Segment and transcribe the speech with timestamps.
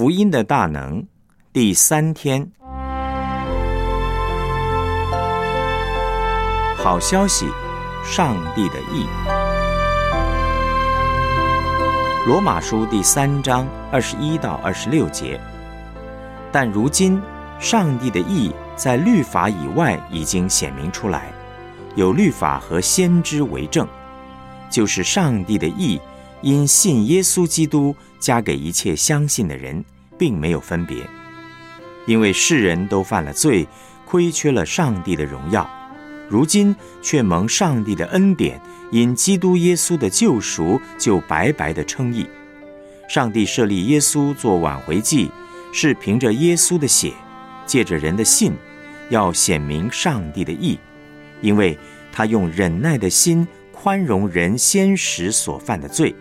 [0.00, 1.04] 福音的大能，
[1.52, 2.50] 第三天，
[6.74, 7.46] 好消息，
[8.02, 9.04] 上帝的意。
[12.26, 15.38] 罗马书第三章二十一到二十六节。
[16.50, 17.20] 但如今，
[17.58, 21.30] 上帝的意在律法以外已经显明出来，
[21.94, 23.86] 有律法和先知为证，
[24.70, 26.00] 就是上帝的意。
[26.42, 29.84] 因信耶稣基督，加给一切相信的人，
[30.20, 30.98] 并没有分别，
[32.06, 33.66] 因为世人都犯了罪，
[34.04, 35.66] 亏缺了上帝的荣耀，
[36.28, 42.26] 如今却蒙上帝的恩典，因基督耶稣的救赎，就白白的称义。
[43.08, 45.30] 上帝设立耶稣做挽回祭，
[45.72, 47.14] 是凭着耶稣的血，
[47.64, 48.52] 借着人的信，
[49.08, 50.78] 要显明上帝的义，
[51.40, 51.78] 因为
[52.12, 56.14] 他用忍耐的心宽容人先时所犯的罪。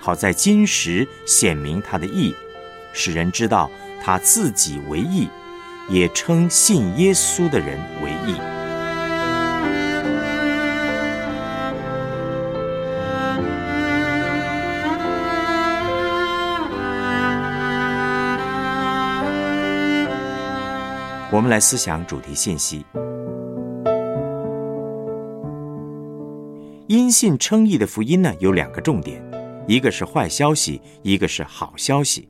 [0.00, 2.34] 好在今时显明他的义，
[2.92, 3.70] 使人知道
[4.02, 5.28] 他自己为义，
[5.88, 8.36] 也称信耶稣的人为义。
[21.34, 22.84] 我们来思想主题信息：
[26.88, 29.24] 因信称义的福音呢，有两个重点。
[29.66, 32.28] 一个是坏消息，一个是好消息。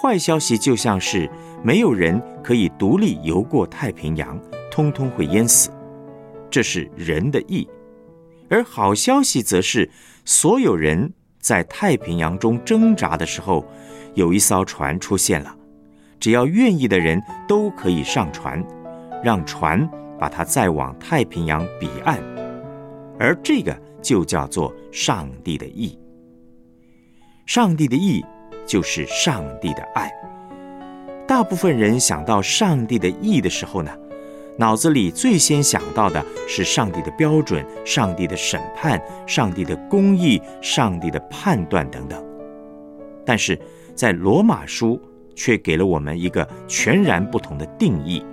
[0.00, 1.30] 坏消息就像是
[1.62, 5.68] 没有人可以独立游过太平洋，通通会淹死，
[6.50, 7.68] 这是人的意；
[8.48, 9.90] 而好消息则是
[10.24, 13.62] 所有人在太平洋中挣扎的时候，
[14.14, 15.54] 有一艘船出现了，
[16.18, 18.64] 只要愿意的人都可以上船，
[19.22, 19.86] 让船
[20.18, 22.18] 把它载往太平洋彼岸，
[23.18, 25.98] 而这个就叫做上帝的意。
[27.44, 28.24] 上帝的意
[28.70, 30.08] 就是上帝的爱。
[31.26, 33.90] 大部分人想到上帝的意的时候呢，
[34.56, 42.24] 脑子里最先想到的是上帝的标准、上帝的审判、上帝的公义、上帝的判断等等。
[43.26, 43.58] 但是
[43.92, 45.00] 在罗马书
[45.34, 48.24] 却给了我们一个全然不同的定义。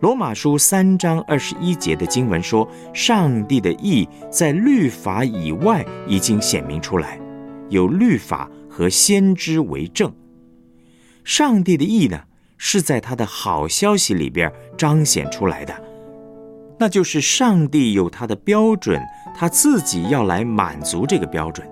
[0.00, 7.18] 罗马书三章二十一节的经文说：“上帝的意在律法以外已经显明出来。”
[7.68, 10.12] 有律法和先知为证，
[11.24, 12.20] 上帝的意呢，
[12.58, 15.74] 是在他的好消息里边彰显出来的，
[16.78, 19.00] 那就是上帝有他的标准，
[19.34, 21.66] 他自己要来满足这个标准。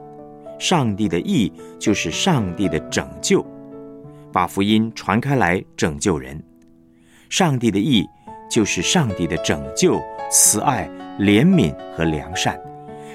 [0.59, 3.45] 上帝的意就是上帝的拯救，
[4.33, 6.43] 把福音传开来拯救人。
[7.29, 8.03] 上帝的意
[8.51, 10.01] 就是上帝的拯救、
[10.31, 10.89] 慈爱、
[11.19, 12.59] 怜悯和良善。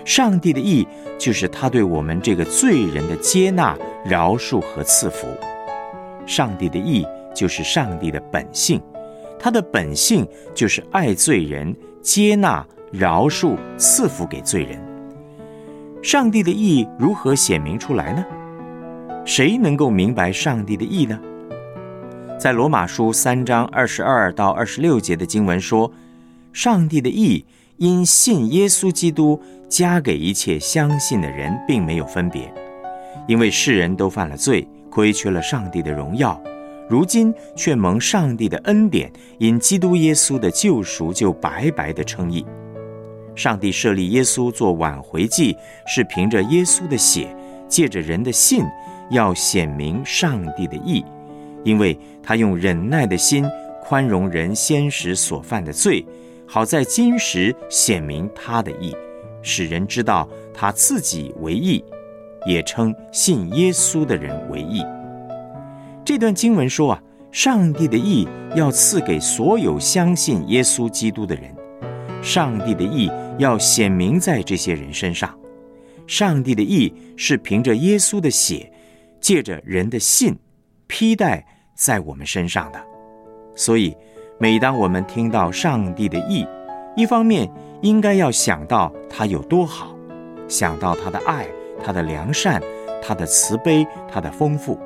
[0.09, 0.87] 上帝的意
[1.19, 5.27] 就是他对我们这个罪人的接纳、饶恕和赐福。
[6.25, 7.05] 上帝的意
[7.35, 8.81] 就是上帝的本性，
[9.39, 14.81] 他的本性就是爱罪人、接纳、饶恕、赐福给罪人。
[16.01, 18.25] 上帝的意如何显明出来呢？
[19.25, 21.19] 谁能够明白上帝的意呢？
[22.39, 25.91] 在罗马书三章二十二到二十六节的经文说，
[26.51, 27.45] 上帝的意。
[27.79, 32.53] 因信耶稣基督，加给一切相信的人，并没有分别，
[33.25, 36.37] 因为世人都犯了罪，亏缺了上帝的荣耀，
[36.89, 42.45] 如今却蒙上帝的恩典，因基督耶稣的救赎，就白白的称义。
[43.33, 45.55] 上帝设立耶稣做挽回祭，
[45.87, 47.33] 是凭着耶稣的血，
[47.69, 48.61] 借着人的信，
[49.09, 51.05] 要显明上帝的义，
[51.63, 53.49] 因为他用忍耐的心，
[53.81, 56.05] 宽容人先时所犯的罪。
[56.51, 58.91] 好在今时显明他的义，
[59.43, 61.85] 使人知道他自己为义，
[62.47, 64.83] 也称信耶稣的人为义。
[66.03, 71.55] 这段经文说啊，上帝的义要赐给所有相信耶稣基督的人，
[72.23, 75.37] 上帝的义要显明在这些人身上。
[76.07, 78.73] 上帝的义是凭着耶稣的血，
[79.21, 80.35] 借着人的信，
[80.87, 81.45] 披戴
[81.75, 82.83] 在我们身上的，
[83.55, 83.95] 所以。
[84.41, 86.47] 每当我们听到上帝的意，
[86.95, 87.51] 一方面
[87.81, 89.93] 应该要想到他有多好，
[90.47, 91.45] 想到他的爱、
[91.83, 92.61] 他的良善、
[93.01, 94.79] 他的慈悲、他的丰富；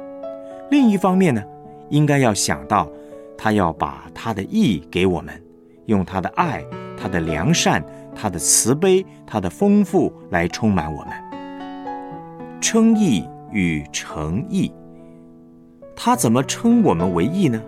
[0.71, 1.43] 另一方面呢，
[1.89, 2.89] 应该要想到
[3.37, 5.39] 他要把他的意给我们，
[5.85, 6.65] 用他的爱、
[6.99, 7.85] 他的良善、
[8.15, 12.59] 他的慈悲、他的丰富来充满我们。
[12.59, 14.73] 称义与诚意，
[15.95, 17.61] 他怎么称我们为义呢？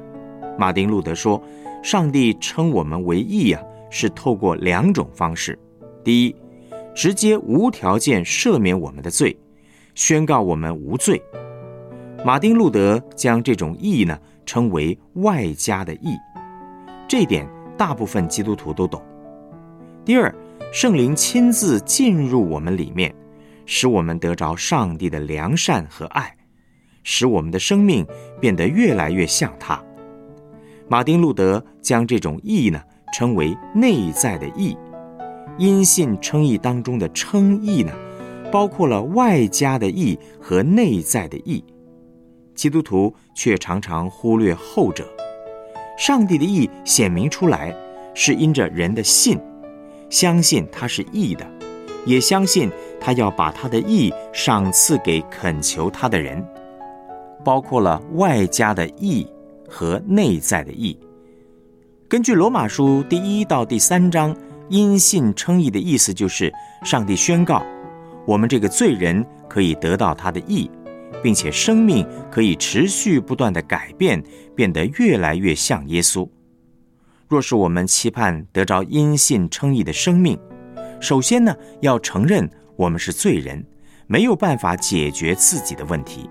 [0.57, 1.41] 马丁路德说。
[1.83, 3.61] 上帝称我们为义啊，
[3.91, 5.55] 是透过两种方式：
[6.03, 6.35] 第一，
[6.95, 9.37] 直接无条件赦免我们的罪，
[9.93, 11.15] 宣告我们无罪；
[12.25, 16.17] 马丁路德将这种义呢称为外加的义，
[17.07, 17.47] 这一点
[17.77, 18.99] 大部分基督徒都懂。
[20.03, 20.33] 第二，
[20.73, 23.13] 圣灵亲自进入我们里面，
[23.67, 26.35] 使我们得着上帝的良善和爱，
[27.03, 28.03] 使我们的生命
[28.41, 29.79] 变得越来越像他。
[30.87, 32.79] 马丁路德将这种义呢
[33.13, 34.77] 称为内在的义，
[35.57, 37.91] 因信称义当中的称义呢，
[38.51, 41.63] 包括了外加的义和内在的义。
[42.53, 45.07] 基督徒却常常忽略后者。
[45.97, 47.75] 上帝的义显明出来，
[48.13, 49.39] 是因着人的信，
[50.09, 51.45] 相信他是义的，
[52.05, 56.45] 也相信他要把他的义赏赐给恳求他的人，
[57.43, 59.25] 包括了外加的义
[59.67, 60.97] 和内在的义。
[62.07, 64.35] 根据罗马书第一到第三章，
[64.69, 66.53] 因信称义的意思就是，
[66.83, 67.63] 上帝宣告，
[68.25, 70.69] 我们这个罪人可以得到他的义。
[71.23, 74.21] 并且生命可以持续不断的改变，
[74.53, 76.27] 变得越来越像耶稣。
[77.27, 80.37] 若是我们期盼得着因信称义的生命，
[80.99, 83.65] 首先呢要承认我们是罪人，
[84.05, 86.29] 没有办法解决自己的问题；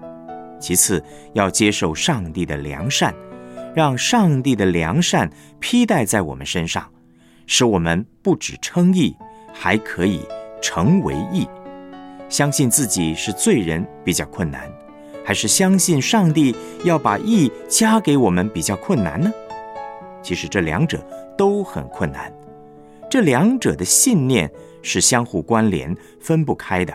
[0.61, 1.03] 其次
[1.33, 3.13] 要接受上帝的良善，
[3.75, 6.89] 让上帝的良善披戴在我们身上，
[7.47, 9.17] 使我们不止称义，
[9.53, 10.21] 还可以
[10.63, 11.47] 成为义。
[12.29, 14.71] 相信自己是罪人比较困难。
[15.27, 16.55] 还是相信上帝
[16.85, 19.33] 要把义加给我们比较困难呢？
[20.23, 21.03] 其实这两者
[21.35, 22.31] 都很困难，
[23.11, 24.51] 这两者的信念
[24.83, 26.95] 是相互关联、分不开的。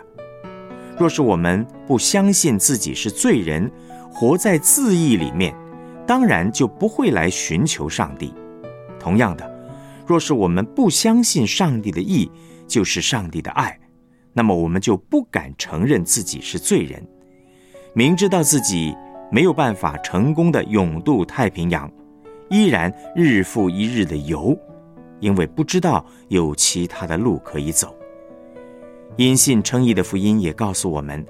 [0.96, 3.72] 若是我们不相信自己是罪人，
[4.12, 5.56] 活在自义里面，
[6.10, 8.34] 当然就不会来寻求上帝。
[9.00, 9.48] 同样的，
[10.08, 12.28] 若是我们不相信上帝的意
[12.66, 13.80] 就是上帝的爱，
[14.34, 17.00] 那么我们就不敢承认自己是罪人。
[17.94, 18.92] 明知道自己
[19.32, 21.88] 没有办法成功的勇渡太平洋，
[22.50, 24.58] 依然日复一日的游，
[25.20, 27.96] 因为不知道有其他的路可以走。
[29.16, 31.24] 因信称义的福音也告诉我们，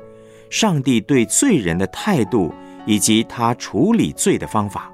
[0.49, 2.53] 上帝对罪人的态度
[2.89, 4.91] 以及他处理罪的方法，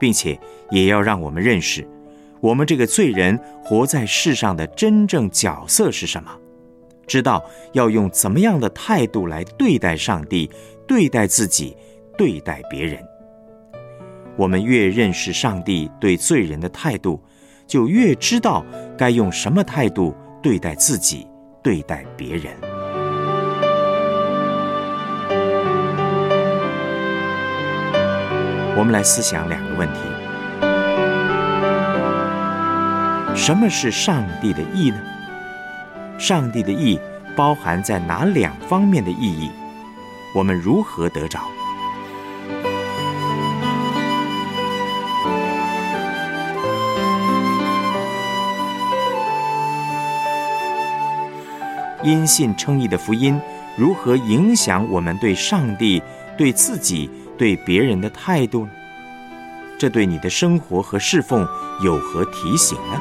[0.00, 0.40] 并且
[0.70, 1.86] 也要让我们认识，
[2.40, 6.30] 我们这个罪人活在世上的真正角色是什么，
[7.06, 7.44] 知道
[7.74, 10.50] 要用怎么样的态度来对待上帝。
[10.86, 11.76] 对待自己，
[12.16, 12.98] 对待别人，
[14.38, 17.22] 我们越认识上帝对罪人的态度，
[17.66, 18.64] 就越知道
[18.96, 21.26] 该用什么态度对待自己，
[21.62, 22.67] 对待别人。
[28.78, 29.98] 我们来思想两个问题：
[33.34, 35.00] 什么是上帝的意呢？
[36.16, 36.96] 上帝的意
[37.34, 39.50] 包含在哪两方面的意义？
[40.32, 41.40] 我们如何得着？
[52.04, 53.40] 因信称义的福音
[53.76, 56.00] 如何影响我们对上帝、
[56.36, 58.72] 对自己、对别人的态度呢？
[59.78, 61.46] 这对你的生活和侍奉
[61.84, 63.00] 有何提醒呢？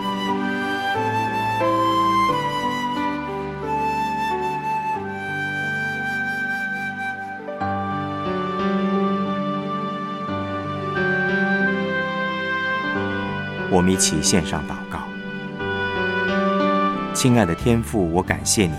[13.69, 14.99] 我们一起献上祷告，
[17.13, 18.73] 亲爱的天父，我感谢你，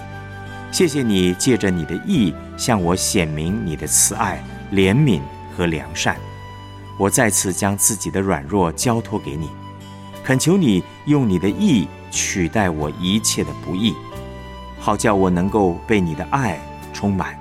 [0.73, 5.21] 谢谢你借着你的意向我显明你的慈爱、怜悯
[5.59, 6.17] 和良善。
[6.97, 9.51] 我再次将自己的软弱交托给你，
[10.23, 13.93] 恳求你用你的意取代我一切的不义，
[14.79, 16.61] 好叫我能够被你的爱
[16.93, 17.37] 充满，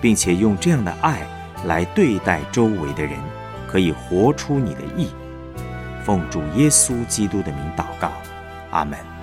[0.00, 1.26] 并且用这样的爱
[1.64, 3.18] 来对待周围的人，
[3.68, 5.08] 可以活出你的意。
[6.04, 8.12] 奉主耶稣基督的名祷告，
[8.70, 9.15] 阿门。